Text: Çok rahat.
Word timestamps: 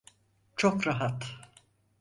Çok 0.57 0.87
rahat. 0.87 1.35